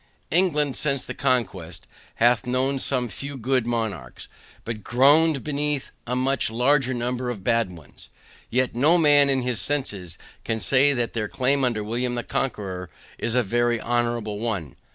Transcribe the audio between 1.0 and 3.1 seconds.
the conquest, hath known some